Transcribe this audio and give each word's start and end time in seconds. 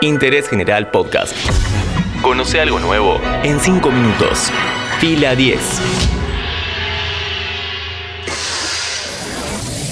Interés 0.00 0.48
General 0.48 0.92
Podcast. 0.92 1.34
Conoce 2.22 2.60
algo 2.60 2.78
nuevo 2.78 3.20
en 3.42 3.58
5 3.58 3.90
minutos. 3.90 4.48
Fila 5.00 5.34
10. 5.34 5.58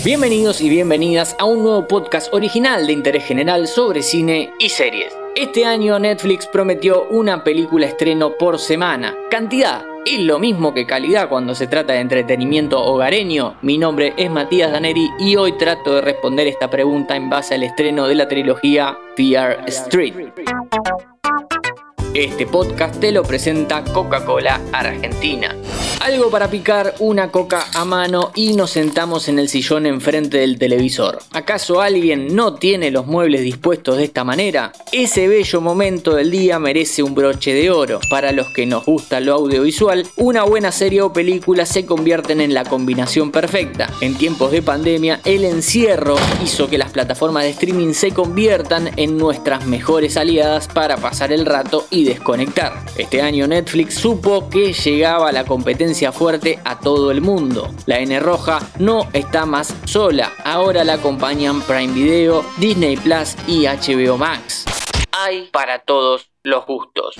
Bienvenidos 0.04 0.60
y 0.60 0.68
bienvenidas 0.68 1.34
a 1.40 1.44
un 1.44 1.64
nuevo 1.64 1.88
podcast 1.88 2.32
original 2.32 2.86
de 2.86 2.92
interés 2.92 3.24
general 3.24 3.66
sobre 3.66 4.02
cine 4.02 4.52
y 4.60 4.68
series. 4.68 5.12
Este 5.34 5.66
año 5.66 5.98
Netflix 5.98 6.46
prometió 6.46 7.08
una 7.08 7.42
película 7.42 7.86
estreno 7.86 8.34
por 8.38 8.60
semana. 8.60 9.16
Cantidad 9.28 9.95
es 10.06 10.20
lo 10.20 10.38
mismo 10.38 10.72
que 10.72 10.86
calidad 10.86 11.28
cuando 11.28 11.54
se 11.54 11.66
trata 11.66 11.92
de 11.92 12.00
entretenimiento 12.00 12.80
hogareño. 12.80 13.56
Mi 13.62 13.76
nombre 13.76 14.14
es 14.16 14.30
Matías 14.30 14.70
Daneri 14.70 15.10
y 15.18 15.34
hoy 15.34 15.58
trato 15.58 15.96
de 15.96 16.00
responder 16.00 16.46
esta 16.46 16.70
pregunta 16.70 17.16
en 17.16 17.28
base 17.28 17.56
al 17.56 17.64
estreno 17.64 18.06
de 18.06 18.14
la 18.14 18.28
trilogía 18.28 18.96
Fear 19.16 19.64
Street. 19.66 20.14
Este 22.16 22.46
podcast 22.46 22.98
te 22.98 23.12
lo 23.12 23.22
presenta 23.24 23.84
Coca-Cola 23.84 24.58
Argentina. 24.72 25.54
Algo 26.00 26.30
para 26.30 26.48
picar, 26.48 26.94
una 27.00 27.30
coca 27.30 27.66
a 27.74 27.84
mano 27.84 28.30
y 28.34 28.54
nos 28.54 28.70
sentamos 28.70 29.28
en 29.28 29.38
el 29.38 29.48
sillón 29.48 29.86
enfrente 29.86 30.38
del 30.38 30.58
televisor. 30.58 31.18
¿Acaso 31.32 31.80
alguien 31.80 32.34
no 32.34 32.54
tiene 32.54 32.90
los 32.90 33.06
muebles 33.06 33.42
dispuestos 33.42 33.96
de 33.96 34.04
esta 34.04 34.24
manera? 34.24 34.72
Ese 34.92 35.28
bello 35.28 35.60
momento 35.60 36.14
del 36.14 36.30
día 36.30 36.58
merece 36.58 37.02
un 37.02 37.14
broche 37.14 37.52
de 37.52 37.70
oro. 37.70 37.98
Para 38.08 38.32
los 38.32 38.46
que 38.54 38.66
nos 38.66 38.86
gusta 38.86 39.20
lo 39.20 39.34
audiovisual, 39.34 40.06
una 40.16 40.44
buena 40.44 40.70
serie 40.72 41.02
o 41.02 41.12
película 41.12 41.66
se 41.66 41.84
convierten 41.84 42.40
en 42.40 42.54
la 42.54 42.64
combinación 42.64 43.30
perfecta. 43.30 43.92
En 44.00 44.16
tiempos 44.16 44.52
de 44.52 44.62
pandemia, 44.62 45.20
el 45.24 45.44
encierro 45.44 46.14
hizo 46.42 46.68
que 46.68 46.78
las 46.78 46.92
plataformas 46.92 47.42
de 47.42 47.50
streaming 47.50 47.92
se 47.92 48.12
conviertan 48.12 48.90
en 48.96 49.18
nuestras 49.18 49.66
mejores 49.66 50.16
aliadas 50.16 50.68
para 50.68 50.96
pasar 50.96 51.32
el 51.32 51.44
rato 51.44 51.86
y 51.90 52.05
desconectar. 52.06 52.84
Este 52.96 53.22
año 53.22 53.46
Netflix 53.46 53.94
supo 53.94 54.48
que 54.48 54.72
llegaba 54.72 55.32
la 55.32 55.44
competencia 55.44 56.12
fuerte 56.12 56.58
a 56.64 56.78
todo 56.80 57.10
el 57.10 57.20
mundo. 57.20 57.74
La 57.86 57.98
N 57.98 58.18
roja 58.20 58.60
no 58.78 59.08
está 59.12 59.46
más 59.46 59.74
sola, 59.84 60.32
ahora 60.44 60.84
la 60.84 60.94
acompañan 60.94 61.60
Prime 61.62 61.92
Video, 61.92 62.44
Disney 62.58 62.96
Plus 62.96 63.36
y 63.46 63.66
HBO 63.66 64.16
Max. 64.16 64.64
Hay 65.12 65.48
para 65.52 65.78
todos 65.78 66.30
los 66.46 66.64
gustos. 66.64 67.16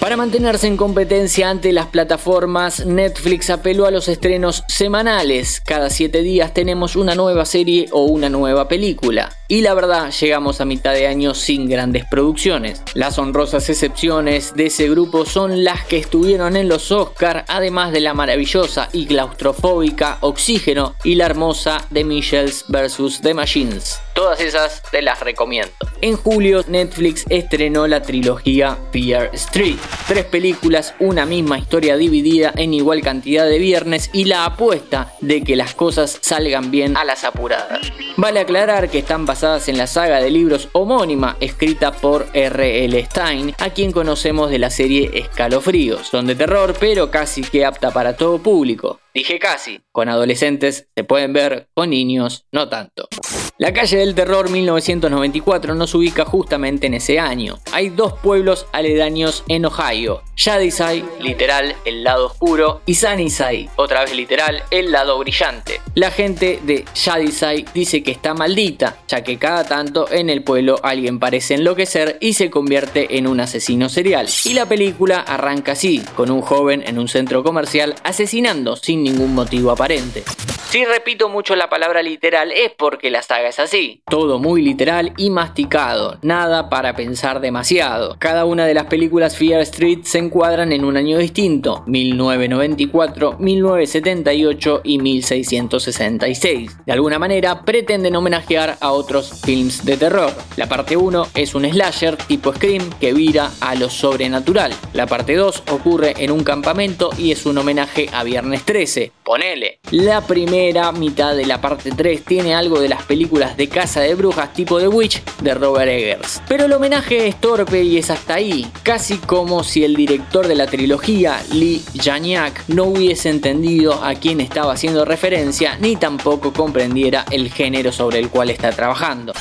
Para 0.00 0.18
mantenerse 0.18 0.66
en 0.66 0.76
competencia 0.76 1.48
ante 1.48 1.72
las 1.72 1.86
plataformas, 1.86 2.84
Netflix 2.84 3.48
apeló 3.48 3.86
a 3.86 3.90
los 3.90 4.06
estrenos 4.06 4.64
semanales. 4.68 5.62
Cada 5.64 5.88
7 5.88 6.20
días 6.20 6.52
tenemos 6.52 6.94
una 6.94 7.14
nueva 7.14 7.46
serie 7.46 7.88
o 7.90 8.04
una 8.04 8.28
nueva 8.28 8.68
película. 8.68 9.32
Y 9.48 9.62
la 9.62 9.72
verdad, 9.72 10.12
llegamos 10.12 10.60
a 10.60 10.66
mitad 10.66 10.92
de 10.92 11.06
año 11.06 11.34
sin 11.34 11.68
grandes 11.68 12.04
producciones. 12.04 12.82
Las 12.94 13.18
honrosas 13.18 13.68
excepciones 13.70 14.54
de 14.54 14.66
ese 14.66 14.90
grupo 14.90 15.24
son 15.24 15.64
las 15.64 15.84
que 15.86 15.96
estuvieron 15.96 16.56
en 16.56 16.68
los 16.68 16.92
Oscar, 16.92 17.46
además 17.48 17.92
de 17.92 18.00
la 18.00 18.12
maravillosa 18.12 18.90
y 18.92 19.06
claustrofóbica 19.06 20.18
Oxígeno 20.20 20.94
y 21.02 21.14
la 21.14 21.24
hermosa 21.24 21.78
The 21.92 22.04
Michels 22.04 22.66
vs. 22.68 23.22
The 23.22 23.32
Machines. 23.32 24.00
Todas 24.26 24.40
esas 24.40 24.82
te 24.90 25.02
las 25.02 25.20
recomiendo. 25.20 25.70
En 26.00 26.16
julio, 26.16 26.64
Netflix 26.66 27.24
estrenó 27.28 27.86
la 27.86 28.02
trilogía 28.02 28.76
Fear 28.90 29.30
Street. 29.34 29.76
Tres 30.08 30.24
películas, 30.24 30.94
una 30.98 31.24
misma 31.24 31.60
historia 31.60 31.96
dividida 31.96 32.52
en 32.56 32.74
igual 32.74 33.02
cantidad 33.02 33.46
de 33.46 33.60
viernes 33.60 34.10
y 34.12 34.24
la 34.24 34.44
apuesta 34.44 35.12
de 35.20 35.44
que 35.44 35.54
las 35.54 35.76
cosas 35.76 36.18
salgan 36.22 36.72
bien 36.72 36.96
a 36.96 37.04
las 37.04 37.22
apuradas. 37.22 37.92
Vale 38.16 38.40
aclarar 38.40 38.90
que 38.90 38.98
están 38.98 39.26
basadas 39.26 39.68
en 39.68 39.78
la 39.78 39.86
saga 39.86 40.20
de 40.20 40.28
libros 40.32 40.70
homónima 40.72 41.36
escrita 41.38 41.92
por 41.92 42.26
R.L. 42.32 43.04
Stein, 43.04 43.54
a 43.58 43.70
quien 43.70 43.92
conocemos 43.92 44.50
de 44.50 44.58
la 44.58 44.70
serie 44.70 45.08
Escalofríos. 45.14 46.08
Son 46.08 46.26
de 46.26 46.34
terror, 46.34 46.74
pero 46.80 47.12
casi 47.12 47.42
que 47.42 47.64
apta 47.64 47.92
para 47.92 48.16
todo 48.16 48.42
público. 48.42 48.98
Dije 49.14 49.38
casi, 49.38 49.80
con 49.92 50.08
adolescentes 50.08 50.88
se 50.96 51.04
pueden 51.04 51.32
ver, 51.32 51.68
con 51.74 51.90
niños 51.90 52.44
no 52.50 52.68
tanto. 52.68 53.08
La 53.58 53.72
calle 53.72 53.96
del 53.96 54.14
terror 54.14 54.50
1994 54.50 55.74
nos 55.74 55.94
ubica 55.94 56.26
justamente 56.26 56.88
en 56.88 56.92
ese 56.92 57.18
año. 57.18 57.58
Hay 57.72 57.88
dos 57.88 58.12
pueblos 58.12 58.66
aledaños 58.70 59.44
en 59.48 59.64
Ohio, 59.64 60.22
Shadyside, 60.36 61.06
literal 61.22 61.74
el 61.86 62.04
lado 62.04 62.26
oscuro, 62.26 62.82
y 62.84 62.96
Sunnyside, 62.96 63.70
otra 63.76 64.02
vez 64.02 64.14
literal 64.14 64.62
el 64.70 64.92
lado 64.92 65.18
brillante. 65.18 65.80
La 65.94 66.10
gente 66.10 66.60
de 66.64 66.84
Shadyside 66.94 67.64
dice 67.72 68.02
que 68.02 68.10
está 68.10 68.34
maldita, 68.34 68.98
ya 69.08 69.24
que 69.24 69.38
cada 69.38 69.64
tanto 69.64 70.12
en 70.12 70.28
el 70.28 70.42
pueblo 70.42 70.78
alguien 70.82 71.18
parece 71.18 71.54
enloquecer 71.54 72.18
y 72.20 72.34
se 72.34 72.50
convierte 72.50 73.16
en 73.16 73.26
un 73.26 73.40
asesino 73.40 73.88
serial. 73.88 74.28
Y 74.44 74.52
la 74.52 74.66
película 74.66 75.20
arranca 75.20 75.72
así, 75.72 76.02
con 76.14 76.30
un 76.30 76.42
joven 76.42 76.84
en 76.86 76.98
un 76.98 77.08
centro 77.08 77.42
comercial 77.42 77.94
asesinando 78.02 78.76
sin 78.76 79.02
ningún 79.02 79.34
motivo 79.34 79.70
aparente. 79.70 80.24
Si 80.68 80.84
repito 80.84 81.28
mucho 81.28 81.54
la 81.54 81.70
palabra 81.70 82.02
literal 82.02 82.50
es 82.50 82.72
porque 82.76 83.08
la 83.08 83.22
saga 83.22 83.48
es 83.48 83.60
así. 83.60 84.02
Todo 84.10 84.40
muy 84.40 84.62
literal 84.62 85.12
y 85.16 85.30
masticado, 85.30 86.18
nada 86.22 86.68
para 86.68 86.96
pensar 86.96 87.40
demasiado. 87.40 88.16
Cada 88.18 88.44
una 88.44 88.66
de 88.66 88.74
las 88.74 88.86
películas 88.86 89.36
Fear 89.36 89.60
Street 89.60 90.00
se 90.02 90.18
encuadran 90.18 90.72
en 90.72 90.84
un 90.84 90.96
año 90.96 91.18
distinto, 91.18 91.84
1994, 91.86 93.36
1978 93.38 94.80
y 94.82 94.98
1666. 94.98 96.84
De 96.84 96.92
alguna 96.92 97.20
manera 97.20 97.62
pretenden 97.64 98.16
homenajear 98.16 98.76
a 98.80 98.90
otros 98.90 99.40
films 99.44 99.84
de 99.84 99.96
terror. 99.96 100.32
La 100.56 100.68
parte 100.68 100.96
1 100.96 101.28
es 101.36 101.54
un 101.54 101.64
slasher 101.64 102.16
tipo 102.16 102.52
Scream 102.52 102.90
que 102.98 103.12
vira 103.12 103.52
a 103.60 103.76
lo 103.76 103.88
sobrenatural. 103.88 104.74
La 104.94 105.06
parte 105.06 105.36
2 105.36 105.62
ocurre 105.70 106.14
en 106.18 106.32
un 106.32 106.42
campamento 106.42 107.10
y 107.16 107.30
es 107.30 107.46
un 107.46 107.56
homenaje 107.56 108.08
a 108.12 108.24
Viernes 108.24 108.64
13. 108.64 109.12
Ponele. 109.22 109.78
La 109.90 110.20
primera 110.20 110.55
primera 110.56 110.90
mitad 110.90 111.36
de 111.36 111.44
la 111.44 111.60
parte 111.60 111.90
3 111.94 112.24
tiene 112.24 112.54
algo 112.54 112.80
de 112.80 112.88
las 112.88 113.02
películas 113.02 113.58
de 113.58 113.68
Casa 113.68 114.00
de 114.00 114.14
Brujas 114.14 114.54
tipo 114.54 114.78
The 114.78 114.88
Witch 114.88 115.22
de 115.42 115.52
Robert 115.52 115.90
Eggers. 115.90 116.40
Pero 116.48 116.64
el 116.64 116.72
homenaje 116.72 117.28
es 117.28 117.38
torpe 117.38 117.82
y 117.82 117.98
es 117.98 118.08
hasta 118.08 118.36
ahí, 118.36 118.66
casi 118.82 119.18
como 119.18 119.62
si 119.62 119.84
el 119.84 119.94
director 119.94 120.48
de 120.48 120.54
la 120.54 120.66
trilogía, 120.66 121.42
Lee 121.52 121.84
Janiak, 122.02 122.68
no 122.68 122.84
hubiese 122.84 123.28
entendido 123.28 124.02
a 124.02 124.14
quién 124.14 124.40
estaba 124.40 124.72
haciendo 124.72 125.04
referencia 125.04 125.76
ni 125.78 125.94
tampoco 125.94 126.54
comprendiera 126.54 127.26
el 127.30 127.52
género 127.52 127.92
sobre 127.92 128.18
el 128.18 128.30
cual 128.30 128.48
está 128.48 128.70
trabajando. 128.70 129.34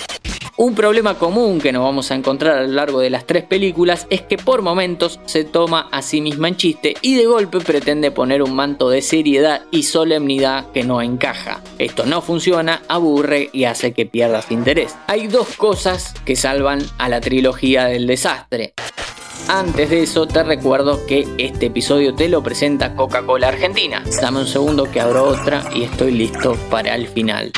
Un 0.57 0.73
problema 0.73 1.15
común 1.15 1.59
que 1.59 1.73
nos 1.73 1.83
vamos 1.83 2.11
a 2.11 2.15
encontrar 2.15 2.57
a 2.57 2.61
lo 2.63 2.71
largo 2.71 3.01
de 3.01 3.09
las 3.09 3.25
tres 3.25 3.43
películas 3.43 4.07
es 4.09 4.21
que 4.21 4.37
por 4.37 4.61
momentos 4.61 5.19
se 5.25 5.43
toma 5.43 5.89
a 5.91 6.01
sí 6.01 6.21
misma 6.21 6.47
en 6.47 6.55
chiste 6.55 6.95
y 7.01 7.15
de 7.15 7.25
golpe 7.25 7.59
pretende 7.59 8.09
poner 8.09 8.41
un 8.41 8.55
manto 8.55 8.89
de 8.89 9.01
seriedad 9.01 9.63
y 9.69 9.83
solemnidad 9.83 10.71
que 10.71 10.85
no 10.85 11.01
encaja. 11.01 11.61
Esto 11.77 12.05
no 12.05 12.21
funciona, 12.21 12.83
aburre 12.87 13.49
y 13.51 13.65
hace 13.65 13.91
que 13.91 14.05
pierdas 14.05 14.49
interés. 14.49 14.95
Hay 15.07 15.27
dos 15.27 15.57
cosas 15.57 16.13
que 16.23 16.37
salvan 16.37 16.79
a 16.99 17.09
la 17.09 17.19
trilogía 17.19 17.87
del 17.87 18.07
desastre. 18.07 18.75
Antes 19.49 19.89
de 19.89 20.03
eso 20.03 20.25
te 20.25 20.41
recuerdo 20.41 21.05
que 21.05 21.27
este 21.37 21.65
episodio 21.65 22.15
te 22.15 22.29
lo 22.29 22.41
presenta 22.41 22.95
Coca-Cola 22.95 23.49
Argentina. 23.49 24.05
Dame 24.21 24.39
un 24.39 24.47
segundo 24.47 24.89
que 24.89 25.01
abro 25.01 25.25
otra 25.25 25.69
y 25.75 25.83
estoy 25.83 26.11
listo 26.11 26.55
para 26.69 26.95
el 26.95 27.09
final. 27.09 27.51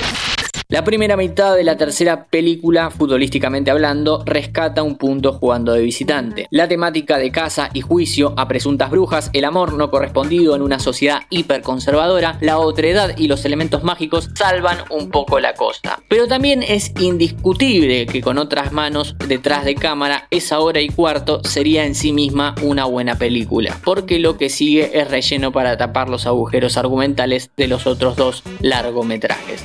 La 0.70 0.84
primera 0.84 1.16
mitad 1.16 1.56
de 1.56 1.64
la 1.64 1.78
tercera 1.78 2.26
película, 2.26 2.90
futbolísticamente 2.90 3.72
hablando, 3.72 4.22
rescata 4.26 4.84
un 4.84 4.98
punto 4.98 5.32
jugando 5.32 5.72
de 5.72 5.82
visitante. 5.82 6.46
La 6.52 6.68
temática 6.68 7.18
de 7.18 7.32
casa 7.32 7.70
y 7.74 7.80
juicio 7.80 8.34
a 8.36 8.50
presuntas 8.50 8.92
brujas, 8.92 9.30
el 9.32 9.46
amor 9.46 9.72
no 9.76 9.90
correspondido 9.90 10.58
en 10.58 10.62
una 10.62 10.80
sociedad 10.80 11.22
hiperconservadora, 11.30 12.38
la 12.42 12.58
otredad 12.60 13.18
y 13.18 13.30
los 13.30 13.46
elementos 13.46 13.86
mágicos 13.86 14.30
salvan 14.36 14.80
un 14.90 15.10
poco 15.10 15.40
la 15.40 15.54
costa. 15.54 16.02
Pero 16.10 16.28
también 16.28 16.62
es 16.62 16.92
indiscutible 17.00 18.06
que 18.06 18.22
con 18.22 18.38
otras 18.38 18.74
manos 18.74 19.16
detrás 19.26 19.64
de 19.64 19.76
cámara, 19.76 20.28
esa 20.31 20.60
hora 20.60 20.81
y 20.81 20.90
cuarto 20.90 21.42
sería 21.46 21.86
en 21.86 21.96
sí 21.96 22.12
misma 22.12 22.56
una 22.62 22.84
buena 22.84 23.18
película, 23.18 23.80
porque 23.86 24.20
lo 24.20 24.38
que 24.38 24.50
sigue 24.50 25.00
es 25.00 25.10
relleno 25.10 25.54
para 25.54 25.78
tapar 25.78 26.10
los 26.10 26.28
agujeros 26.28 26.75
argumentales 26.75 27.52
de 27.56 27.70
los 27.70 27.88
otros 27.88 28.18
dos 28.18 28.44
largometrajes. 28.60 29.63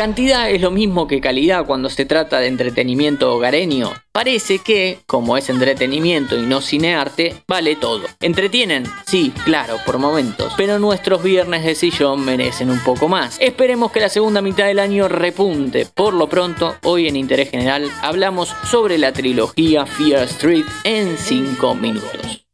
¿Cantidad 0.00 0.50
es 0.50 0.62
lo 0.62 0.70
mismo 0.70 1.06
que 1.06 1.20
calidad 1.20 1.66
cuando 1.66 1.90
se 1.90 2.06
trata 2.06 2.40
de 2.40 2.46
entretenimiento 2.46 3.34
hogareño? 3.34 3.92
Parece 4.12 4.58
que, 4.60 5.00
como 5.04 5.36
es 5.36 5.50
entretenimiento 5.50 6.38
y 6.38 6.46
no 6.46 6.62
cinearte, 6.62 7.42
vale 7.46 7.76
todo. 7.76 8.06
¿Entretienen? 8.18 8.84
Sí, 9.04 9.30
claro, 9.44 9.76
por 9.84 9.98
momentos. 9.98 10.54
Pero 10.56 10.78
nuestros 10.78 11.22
viernes 11.22 11.64
de 11.64 11.74
sillón 11.74 12.24
merecen 12.24 12.70
un 12.70 12.80
poco 12.82 13.08
más. 13.08 13.36
Esperemos 13.42 13.92
que 13.92 14.00
la 14.00 14.08
segunda 14.08 14.40
mitad 14.40 14.64
del 14.64 14.78
año 14.78 15.06
repunte. 15.06 15.84
Por 15.84 16.14
lo 16.14 16.30
pronto, 16.30 16.76
hoy 16.82 17.06
en 17.06 17.16
Interés 17.16 17.50
General 17.50 17.86
hablamos 18.00 18.56
sobre 18.64 18.96
la 18.96 19.12
trilogía 19.12 19.84
Fear 19.84 20.22
Street 20.22 20.64
en 20.84 21.18
5 21.18 21.74
minutos. 21.74 22.46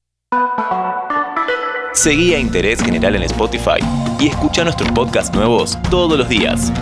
Seguí 1.92 2.34
a 2.34 2.40
Interés 2.40 2.82
General 2.82 3.14
en 3.14 3.22
Spotify 3.22 3.78
y 4.18 4.26
escucha 4.26 4.64
nuestros 4.64 4.90
podcasts 4.90 5.32
nuevos 5.32 5.78
todos 5.90 6.18
los 6.18 6.28
días. 6.28 6.72